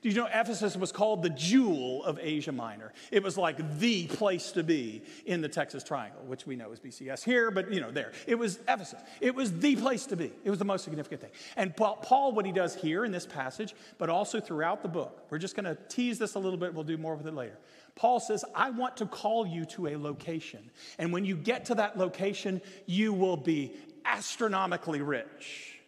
[0.00, 2.92] Did you know Ephesus was called the jewel of Asia Minor?
[3.10, 6.80] It was like the place to be in the Texas Triangle, which we know is
[6.80, 8.12] BCS here, but you know, there.
[8.26, 9.00] It was Ephesus.
[9.20, 10.32] It was the place to be.
[10.44, 11.30] It was the most significant thing.
[11.56, 15.38] And Paul, what he does here in this passage, but also throughout the book, we're
[15.38, 17.58] just going to tease this a little bit, we'll do more with it later.
[17.94, 20.70] Paul says, I want to call you to a location.
[20.98, 23.74] And when you get to that location, you will be
[24.04, 25.78] astronomically rich.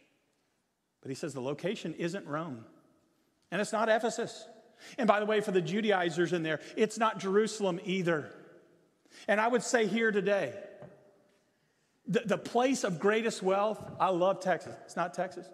[1.00, 2.64] But he says the location isn't Rome.
[3.54, 4.48] And it's not Ephesus.
[4.98, 8.28] And by the way, for the Judaizers in there, it's not Jerusalem either.
[9.28, 10.52] And I would say here today,
[12.08, 14.74] the, the place of greatest wealth, I love Texas.
[14.86, 15.46] It's not Texas.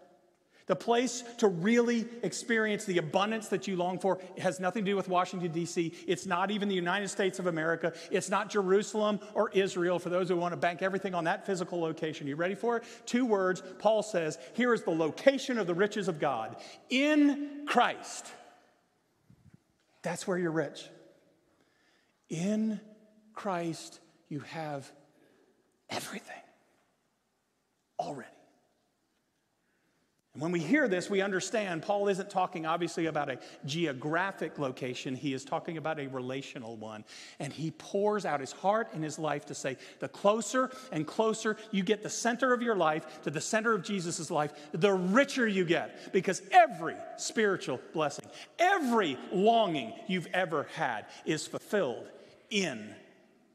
[0.70, 4.96] The place to really experience the abundance that you long for has nothing to do
[4.96, 5.92] with Washington, D.C.
[6.06, 7.92] It's not even the United States of America.
[8.12, 11.80] It's not Jerusalem or Israel for those who want to bank everything on that physical
[11.80, 12.28] location.
[12.28, 12.84] You ready for it?
[13.04, 13.64] Two words.
[13.80, 16.54] Paul says, Here is the location of the riches of God
[16.88, 18.26] in Christ.
[20.02, 20.84] That's where you're rich.
[22.28, 22.80] In
[23.34, 24.88] Christ, you have
[25.90, 26.42] everything
[27.98, 28.30] already.
[30.32, 35.16] And when we hear this, we understand Paul isn't talking obviously about a geographic location,
[35.16, 37.04] he is talking about a relational one.
[37.40, 41.56] And he pours out his heart and his life to say, the closer and closer
[41.72, 45.48] you get the center of your life to the center of Jesus' life, the richer
[45.48, 46.12] you get.
[46.12, 48.26] Because every spiritual blessing,
[48.60, 52.06] every longing you've ever had is fulfilled
[52.50, 52.94] in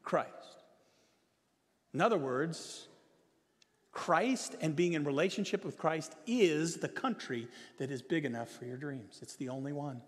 [0.02, 0.30] Christ.
[1.94, 2.85] In other words,
[3.96, 8.66] Christ and being in relationship with Christ is the country that is big enough for
[8.66, 9.20] your dreams.
[9.22, 10.02] It's the only one.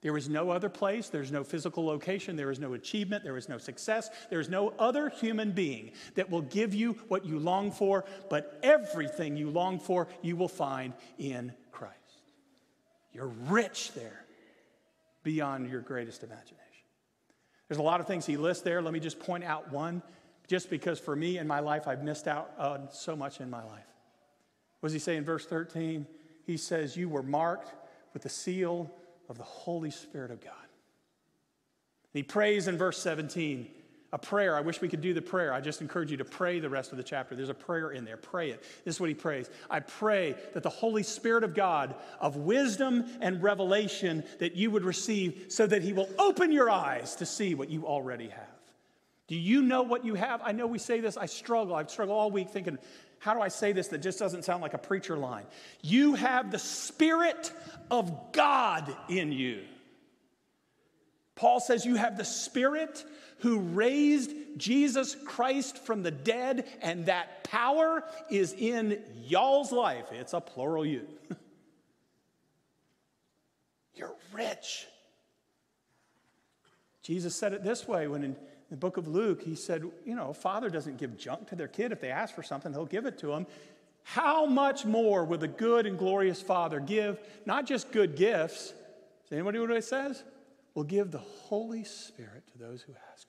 [0.00, 3.50] There is no other place, there's no physical location, there is no achievement, there is
[3.50, 7.70] no success, there is no other human being that will give you what you long
[7.70, 11.94] for, but everything you long for, you will find in Christ.
[13.12, 14.24] You're rich there
[15.22, 16.56] beyond your greatest imagination.
[17.68, 18.80] There's a lot of things he lists there.
[18.80, 20.02] Let me just point out one
[20.50, 23.62] just because for me in my life, I've missed out on so much in my
[23.62, 23.86] life.
[24.80, 26.04] What does he say in verse 13?
[26.44, 27.72] He says, You were marked
[28.12, 28.90] with the seal
[29.28, 30.54] of the Holy Spirit of God.
[30.58, 33.68] And he prays in verse 17
[34.12, 34.56] a prayer.
[34.56, 35.52] I wish we could do the prayer.
[35.52, 37.36] I just encourage you to pray the rest of the chapter.
[37.36, 38.16] There's a prayer in there.
[38.16, 38.64] Pray it.
[38.84, 39.48] This is what he prays.
[39.70, 44.82] I pray that the Holy Spirit of God, of wisdom and revelation, that you would
[44.82, 48.49] receive so that he will open your eyes to see what you already have.
[49.30, 50.40] Do you know what you have?
[50.44, 51.16] I know we say this.
[51.16, 51.76] I struggle.
[51.76, 52.78] I've struggled all week thinking,
[53.20, 55.44] how do I say this that just doesn't sound like a preacher line?
[55.82, 57.52] You have the Spirit
[57.92, 59.60] of God in you.
[61.36, 63.04] Paul says you have the Spirit
[63.38, 70.06] who raised Jesus Christ from the dead, and that power is in y'all's life.
[70.10, 71.06] It's a plural you.
[73.94, 74.88] You're rich.
[77.04, 78.36] Jesus said it this way when in
[78.70, 81.92] the book of Luke, he said, You know, father doesn't give junk to their kid.
[81.92, 83.46] If they ask for something, he'll give it to them.
[84.02, 88.68] How much more will the good and glorious Father give not just good gifts?
[89.24, 90.24] Does anybody know what it says?
[90.74, 93.28] Will give the Holy Spirit to those who ask.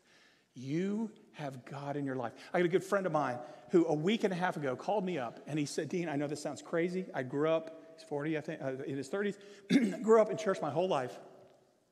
[0.54, 2.34] You have God in your life.
[2.54, 3.38] I got a good friend of mine
[3.72, 6.16] who a week and a half ago called me up and he said, Dean, I
[6.16, 7.06] know this sounds crazy.
[7.14, 9.38] I grew up, he's 40, I think, uh, in his 30s,
[10.04, 11.18] grew up in church my whole life.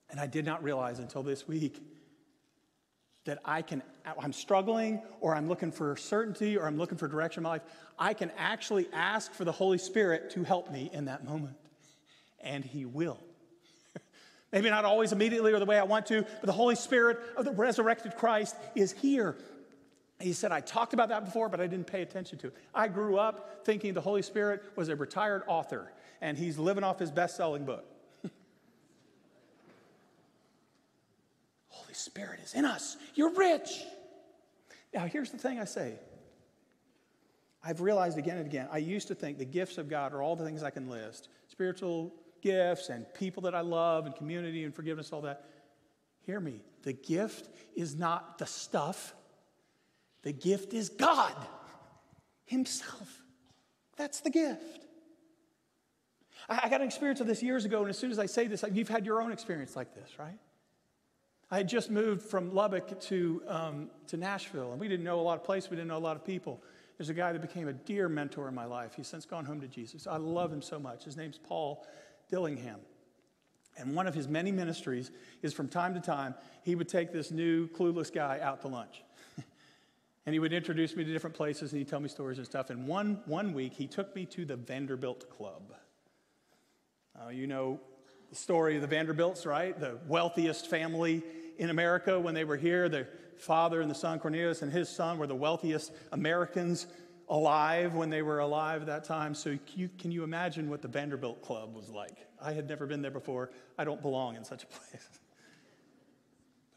[0.10, 1.82] And I did not realize until this week
[3.30, 3.84] that I can,
[4.20, 7.62] I'm struggling or I'm looking for certainty or I'm looking for direction in my life,
[8.00, 11.56] I can actually ask for the Holy Spirit to help me in that moment.
[12.40, 13.20] And He will.
[14.52, 17.46] Maybe not always immediately or the way I want to, but the Holy Spirit of
[17.46, 19.38] the resurrected Christ is here.
[20.20, 22.56] He said, I talked about that before, but I didn't pay attention to it.
[22.74, 26.98] I grew up thinking the Holy Spirit was a retired author and he's living off
[26.98, 27.86] his best selling book.
[31.70, 32.98] Holy Spirit is in us.
[33.14, 33.70] You're rich.
[34.96, 35.94] Now, here's the thing I say
[37.64, 40.36] I've realized again and again, I used to think the gifts of God are all
[40.36, 44.74] the things I can list spiritual gifts and people that I love and community and
[44.74, 45.46] forgiveness, all that.
[46.26, 46.62] Hear me.
[46.82, 49.14] The gift is not the stuff,
[50.24, 51.36] the gift is God
[52.46, 53.22] Himself.
[53.98, 54.86] That's the gift.
[56.48, 58.64] I got an experience of this years ago, and as soon as I say this,
[58.74, 60.40] you've had your own experience like this, right?
[61.52, 65.22] I had just moved from Lubbock to, um, to Nashville, and we didn't know a
[65.22, 66.62] lot of places, we didn't know a lot of people.
[66.98, 68.94] There's a guy that became a dear mentor in my life.
[68.96, 70.06] He's since gone home to Jesus.
[70.06, 71.06] I love him so much.
[71.06, 71.88] His name's Paul
[72.30, 72.82] Dillingham.
[73.78, 75.10] And one of his many ministries
[75.42, 79.02] is from time to time, he would take this new clueless guy out to lunch.
[80.26, 82.70] and he would introduce me to different places and he'd tell me stories and stuff.
[82.70, 85.74] And one, one week, he took me to the Vanderbilt Club.
[87.20, 87.80] Uh, you know
[88.30, 89.80] the story of the Vanderbilts, right?
[89.80, 91.24] The wealthiest family
[91.60, 92.90] in America when they were here.
[92.90, 93.06] The
[93.38, 96.88] father and the son, Cornelius, and his son were the wealthiest Americans
[97.28, 99.36] alive when they were alive at that time.
[99.36, 102.18] So you, can you imagine what the Vanderbilt Club was like?
[102.42, 103.52] I had never been there before.
[103.78, 105.20] I don't belong in such a place.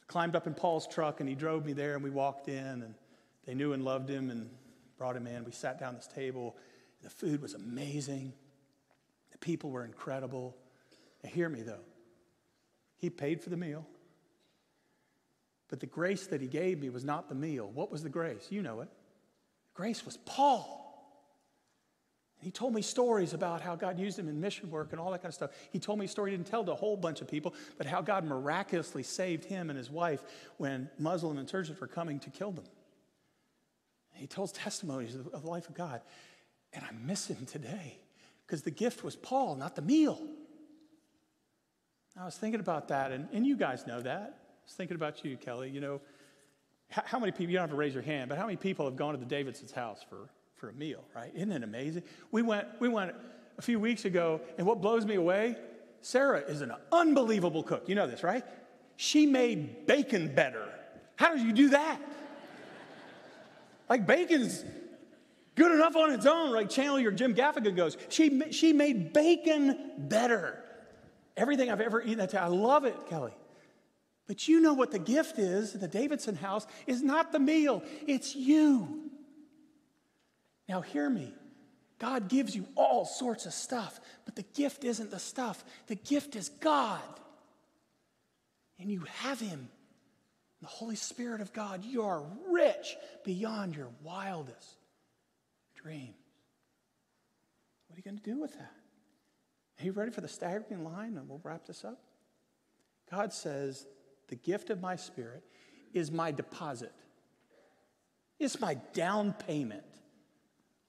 [0.08, 2.94] Climbed up in Paul's truck and he drove me there and we walked in and
[3.46, 4.50] they knew and loved him and
[4.98, 5.44] brought him in.
[5.44, 6.56] We sat down this table.
[7.02, 8.32] The food was amazing.
[9.30, 10.56] The people were incredible.
[11.22, 11.80] Now, hear me though.
[12.98, 13.86] He paid for the meal.
[15.72, 17.70] But the grace that he gave me was not the meal.
[17.72, 18.48] What was the grace?
[18.50, 18.88] You know it.
[19.72, 20.78] Grace was Paul.
[22.38, 25.10] And he told me stories about how God used him in mission work and all
[25.12, 25.52] that kind of stuff.
[25.70, 27.86] He told me a story he didn't tell to a whole bunch of people, but
[27.86, 30.22] how God miraculously saved him and his wife
[30.58, 32.66] when Muslim insurgents were coming to kill them.
[34.12, 36.02] he tells testimonies of the life of God.
[36.74, 37.96] And I miss him today
[38.46, 40.20] because the gift was Paul, not the meal.
[42.20, 44.41] I was thinking about that, and, and you guys know that.
[44.62, 45.70] I was thinking about you, Kelly.
[45.70, 46.00] You know,
[46.88, 48.96] how many people, you don't have to raise your hand, but how many people have
[48.96, 51.32] gone to the Davidson's house for, for a meal, right?
[51.34, 52.04] Isn't it amazing?
[52.30, 53.12] We went, we went
[53.58, 55.56] a few weeks ago, and what blows me away,
[56.00, 57.88] Sarah is an unbelievable cook.
[57.88, 58.44] You know this, right?
[58.96, 60.68] She made bacon better.
[61.16, 61.98] How did you do that?
[63.88, 64.64] like bacon's
[65.54, 67.96] good enough on its own, like channel your Jim Gaffigan goes.
[68.08, 70.62] She, she made bacon better.
[71.36, 73.32] Everything I've ever eaten that day, I love it, Kelly.
[74.26, 77.82] But you know what the gift is in the Davidson house is not the meal,
[78.06, 79.10] it's you.
[80.68, 81.34] Now, hear me.
[81.98, 85.64] God gives you all sorts of stuff, but the gift isn't the stuff.
[85.86, 87.00] The gift is God.
[88.80, 89.68] And you have Him.
[90.60, 94.76] The Holy Spirit of God, you are rich beyond your wildest
[95.76, 96.14] dreams.
[97.86, 98.72] What are you going to do with that?
[99.80, 101.16] Are you ready for the staggering line?
[101.16, 102.00] And we'll wrap this up.
[103.10, 103.86] God says,
[104.32, 105.44] The gift of my spirit
[105.92, 106.94] is my deposit,
[108.40, 109.84] it's my down payment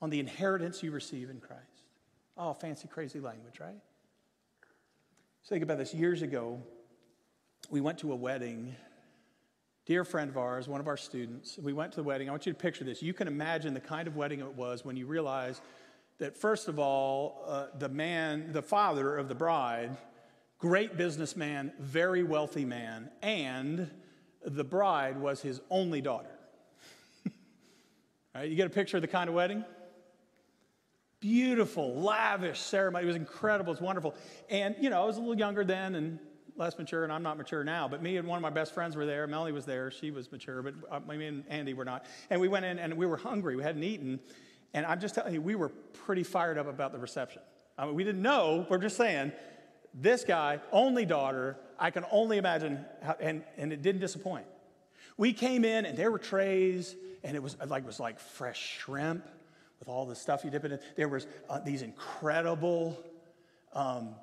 [0.01, 1.89] on the inheritance you receive in Christ.
[2.37, 3.81] Oh, fancy, crazy language, right?
[5.41, 5.93] So think about this.
[5.93, 6.57] Years ago,
[7.69, 8.77] we went to a wedding.
[9.85, 12.29] Dear friend of ours, one of our students, we went to the wedding.
[12.29, 13.01] I want you to picture this.
[13.01, 15.61] You can imagine the kind of wedding it was when you realize
[16.19, 19.97] that, first of all, uh, the man, the father of the bride,
[20.63, 23.91] great businessman, very wealthy man, and
[24.45, 26.29] the bride was his only daughter.
[28.33, 29.65] right, you get a picture of the kind of wedding?
[31.19, 33.03] Beautiful, lavish ceremony.
[33.03, 33.73] It was incredible.
[33.73, 34.15] It's wonderful.
[34.49, 36.17] And, you know, I was a little younger then and
[36.55, 37.89] less mature, and I'm not mature now.
[37.89, 39.27] But me and one of my best friends were there.
[39.27, 39.91] Melanie was there.
[39.91, 42.05] She was mature, but uh, me and Andy were not.
[42.29, 43.57] And we went in and we were hungry.
[43.57, 44.17] We hadn't eaten.
[44.73, 45.73] And I'm just telling you, we were
[46.05, 47.41] pretty fired up about the reception.
[47.77, 48.65] I mean, we didn't know.
[48.69, 49.33] We're just saying,
[49.93, 54.45] this guy, only daughter, I can only imagine, how, and, and it didn't disappoint.
[55.17, 58.79] We came in and there were trays, and it was like, it was like fresh
[58.79, 59.25] shrimp
[59.79, 60.79] with all the stuff you dip it in.
[60.95, 62.97] There was uh, these incredible,
[63.73, 64.15] um,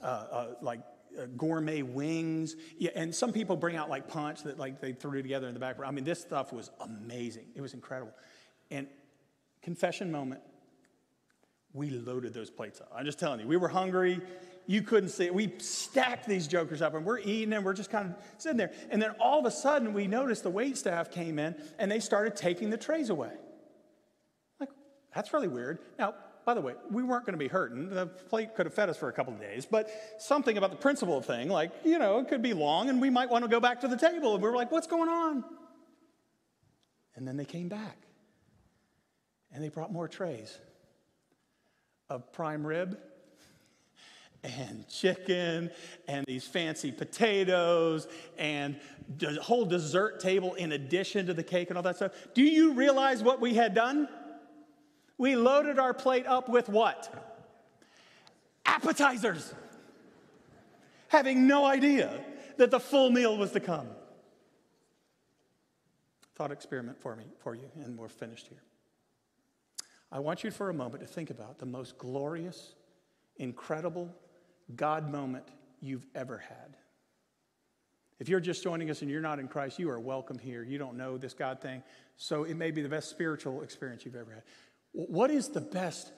[0.00, 0.80] uh, uh, like
[1.18, 2.54] uh, gourmet wings.
[2.78, 5.60] Yeah, and some people bring out like punch that like they threw together in the
[5.60, 5.76] back.
[5.84, 7.46] I mean, this stuff was amazing.
[7.54, 8.12] It was incredible.
[8.70, 8.86] And
[9.62, 10.42] confession moment,
[11.72, 12.92] we loaded those plates up.
[12.94, 14.20] I'm just telling you, we were hungry.
[14.66, 15.34] You couldn't see it.
[15.34, 18.72] We stacked these jokers up and we're eating and we're just kind of sitting there.
[18.90, 22.00] And then all of a sudden, we noticed the wait staff came in and they
[22.00, 23.30] started taking the trays away.
[24.58, 24.70] Like,
[25.14, 25.78] that's really weird.
[25.98, 26.14] Now,
[26.44, 27.90] by the way, we weren't going to be hurting.
[27.90, 29.88] The plate could have fed us for a couple of days, but
[30.18, 33.10] something about the principle of thing, like, you know, it could be long and we
[33.10, 34.34] might want to go back to the table.
[34.34, 35.44] And we were like, what's going on?
[37.14, 37.98] And then they came back
[39.52, 40.58] and they brought more trays
[42.08, 42.98] of prime rib
[44.44, 45.70] and chicken
[46.08, 48.06] and these fancy potatoes
[48.38, 48.78] and
[49.18, 52.12] the whole dessert table in addition to the cake and all that stuff.
[52.34, 54.08] Do you realize what we had done?
[55.18, 57.12] We loaded our plate up with what?
[58.64, 59.54] Appetizers.
[61.08, 62.24] Having no idea
[62.56, 63.88] that the full meal was to come.
[66.34, 68.62] Thought experiment for me, for you, and we're finished here.
[70.12, 72.74] I want you for a moment to think about the most glorious,
[73.38, 74.14] incredible
[74.74, 75.44] God moment
[75.80, 76.76] you've ever had.
[78.18, 80.62] If you're just joining us and you're not in Christ, you are welcome here.
[80.62, 81.82] You don't know this God thing.
[82.16, 84.42] So it may be the best spiritual experience you've ever had.
[84.92, 86.10] What is the best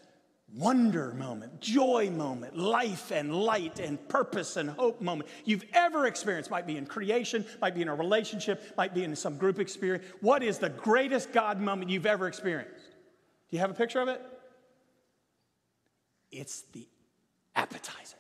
[0.55, 6.53] wonder moment, joy moment, life and light and purpose and hope moment you've ever experienced?
[6.53, 10.07] Might be in creation, might be in a relationship, might be in some group experience.
[10.21, 12.93] What is the greatest God moment you've ever experienced?
[13.51, 14.23] Do you have a picture of it?
[16.31, 16.87] It's the
[17.57, 18.18] appetizer.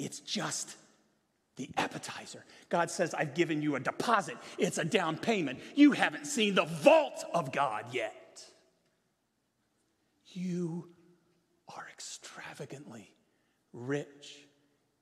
[0.00, 0.76] It's just
[1.56, 2.44] the appetizer.
[2.70, 5.60] God says, I've given you a deposit, it's a down payment.
[5.74, 8.42] You haven't seen the vault of God yet.
[10.32, 10.88] You
[11.76, 13.14] are extravagantly
[13.72, 14.46] rich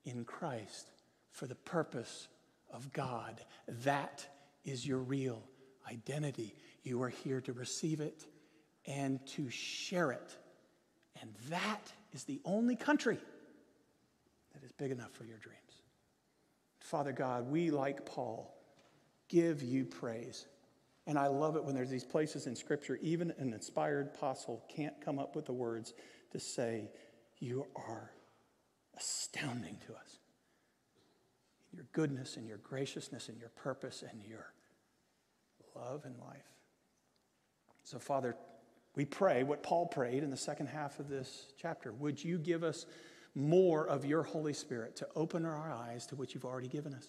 [0.03, 0.89] in Christ
[1.31, 2.27] for the purpose
[2.69, 3.39] of God.
[3.83, 4.27] That
[4.65, 5.41] is your real
[5.89, 6.55] identity.
[6.83, 8.25] You are here to receive it
[8.85, 10.35] and to share it.
[11.21, 13.19] And that is the only country
[14.79, 15.59] big enough for your dreams.
[16.79, 18.55] Father God, we, like Paul,
[19.27, 20.47] give you praise.
[21.05, 24.99] And I love it when there's these places in Scripture, even an inspired apostle can't
[25.03, 25.93] come up with the words
[26.31, 26.89] to say,
[27.39, 28.11] You are
[28.97, 30.19] astounding to us.
[31.71, 34.53] Your goodness and your graciousness and your purpose and your
[35.75, 36.45] love and life.
[37.83, 38.35] So, Father,
[38.95, 41.91] we pray what Paul prayed in the second half of this chapter.
[41.93, 42.85] Would you give us
[43.35, 47.07] more of your Holy Spirit to open our eyes to what you've already given us?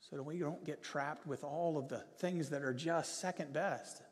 [0.00, 3.52] So that we don't get trapped with all of the things that are just second
[3.52, 4.02] best,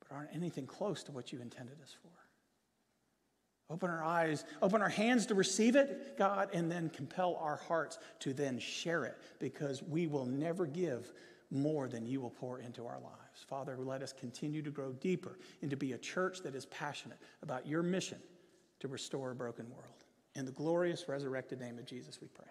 [0.00, 2.08] but aren't anything close to what you intended us for.
[3.72, 7.98] Open our eyes, open our hands to receive it, God, and then compel our hearts
[8.20, 11.12] to then share it because we will never give
[11.50, 13.44] more than you will pour into our lives.
[13.46, 17.18] Father, let us continue to grow deeper and to be a church that is passionate
[17.42, 18.18] about your mission
[18.82, 20.04] to restore a broken world.
[20.34, 22.48] In the glorious resurrected name of Jesus, we pray.